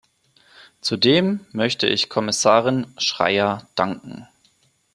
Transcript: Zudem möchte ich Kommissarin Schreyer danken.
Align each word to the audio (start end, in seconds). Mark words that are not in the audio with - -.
Zudem 0.81 1.41
möchte 1.51 1.85
ich 1.85 2.09
Kommissarin 2.09 2.91
Schreyer 2.97 3.67
danken. 3.75 4.27